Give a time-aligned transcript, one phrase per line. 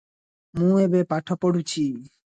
[0.61, 1.89] ମୁଁ ଏବେ ପାଠ ପଢୁଛି।